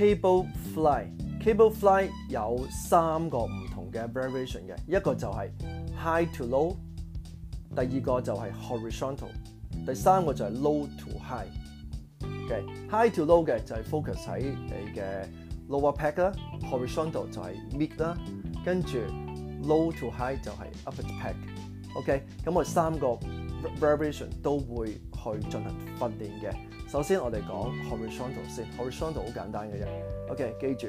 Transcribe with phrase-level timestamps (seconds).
[0.00, 5.50] Cable fly，cable fly 有三個唔同嘅 variation 嘅，一個就係
[5.94, 6.74] high to low，
[7.76, 9.26] 第二個就係 horizontal，
[9.86, 11.48] 第三個就係 low to high。
[12.46, 15.28] OK，high to low 嘅就係 focus 喺你嘅
[15.68, 16.32] lower pack 啦
[16.70, 18.16] ，horizontal 就係 mid 啦，
[18.64, 18.96] 跟住
[19.64, 21.34] low to high 就係 upper pack。
[21.94, 23.18] OK，咁我三個
[23.78, 24.98] variation 都會。
[25.20, 26.56] 去進行訓練嘅。
[26.90, 30.32] 首先，我哋講 horizontal 先，horizontal 好簡單嘅啫。
[30.32, 30.88] OK，記住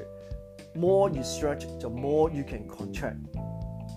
[0.80, 3.18] ，more you stretch 就 more you can contract。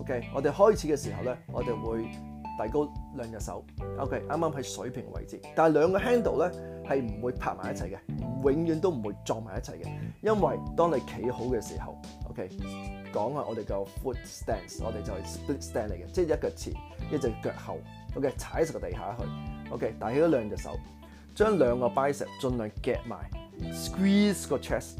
[0.01, 3.63] OK，我哋開始嘅時候咧，我哋會提高兩隻手。
[3.97, 7.97] OK，啱啱喺水平位置，但係兩個 handle 咧係唔會拍埋一齊嘅，
[8.43, 9.89] 永遠都唔會撞埋一齊嘅。
[10.21, 11.97] 因為當你企好嘅時候
[12.29, 12.49] ，OK，
[13.13, 16.73] 講下我哋嘅 foot stance，我哋就係 split stand 嚟嘅，即係一腳前，
[17.11, 17.77] 一隻腳後。
[18.17, 19.54] OK，踩實個地下去。
[19.71, 20.77] OK，打起咗兩隻手，
[21.33, 23.17] 將兩個 bicep 盡量夾埋
[23.73, 24.95] ，squeeze 個 chest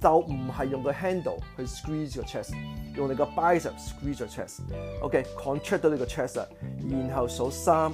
[0.00, 2.52] 就唔係用個 handle 去 squeeze 個 chest，
[2.94, 4.60] 用你個 bicep squeeze 個 chest。
[5.02, 6.46] OK，contract 到你個 chest 啊，
[6.88, 7.90] 然後數三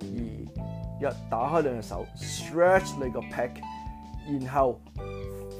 [0.00, 3.50] 二一，打開兩隻手，stretch 你個 pack，
[4.26, 4.80] 然後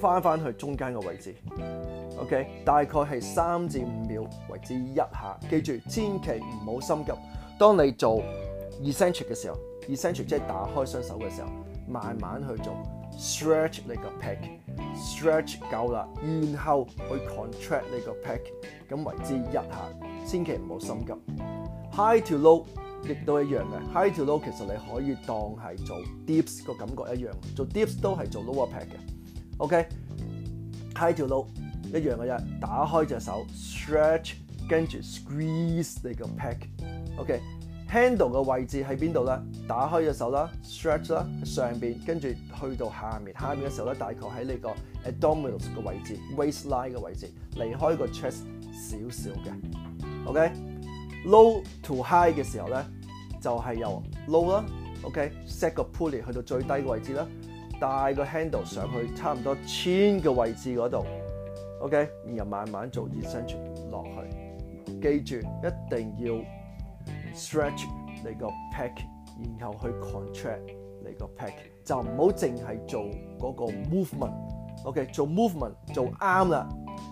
[0.00, 1.34] 翻翻去中間個位置。
[2.18, 5.08] OK，大概係三至五秒為之一下，
[5.50, 7.12] 記住千祈唔好心急。
[7.58, 8.22] 當你做
[8.82, 9.56] e s e n t r i c 嘅時候。
[9.94, 11.48] essential 即係打開雙手嘅時候，
[11.86, 12.74] 慢慢去做
[13.18, 18.40] stretch 你個 pack，stretch 夠啦，然後去 contract 你個 pack，
[18.88, 19.62] 咁為之一下，
[20.26, 21.12] 千祈唔好心急。
[21.92, 22.64] High to low
[23.04, 28.98] 亦都一樣嘅，high to low 其實你可以當係做 dips 個感覺一樣，做 dips 都係做 lower pack 嘅
[29.58, 31.46] ，OK？High to low
[31.88, 34.34] 一樣嘅啫，打開隻手 stretch，
[34.68, 37.40] 跟住 squeeze 你個 pack，OK？
[37.90, 39.36] handle 嘅位置喺边度咧？
[39.66, 44.72] 打开隻手啦，stretch 啦，上边跟住去到下面，下面嘅时候咧，大概喺呢个
[45.10, 49.50] abdominals 嘅位置，waist line 嘅位置，离开个 chest 少少嘅。
[50.24, 52.76] OK，low to high 嘅时候咧，
[53.40, 54.64] 就系由 low 啦
[55.02, 57.26] ，OK，set 个 p u l l i 去到最低嘅位置啦，
[57.80, 61.04] 带个 handle 上去，差唔多 chin 嘅位置嗰度
[61.80, 63.44] ，OK，然后慢慢做热身，
[63.90, 65.36] 落去，记住
[65.66, 66.59] 一定要。
[67.34, 67.86] Stretch
[68.24, 68.98] 你個 pack，
[69.58, 70.60] 然後去 contract
[71.06, 71.52] 你個 pack，
[71.84, 73.02] 就唔好淨係做
[73.38, 74.32] 嗰個 movement。
[74.84, 76.68] OK，做 movement 做啱啦，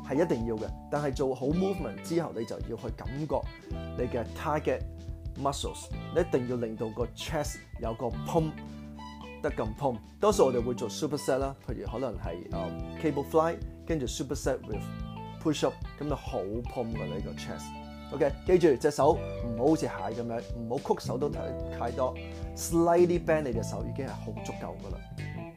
[0.09, 0.67] 係一定要嘅。
[0.91, 3.41] 但係做好 movement 之後，你就要去感覺
[3.97, 4.81] 你嘅 target
[5.41, 8.51] muscles，你一定要令到個 chest 有個 pump
[9.43, 9.97] 得咁 pump。
[10.21, 13.57] 多數我哋會做 superset 啦，譬如可能係誒 cable fly，
[13.87, 14.83] 跟住 superset with
[15.43, 16.39] push up，咁就好
[16.75, 17.88] pump 嘅呢個 chest。
[18.13, 19.13] OK，記住隻手
[19.45, 21.41] 唔好好似蟹咁樣，唔好曲手都太
[21.79, 22.15] 太多
[22.57, 25.48] ，slightly bend 你隻手已經係好足夠噶啦。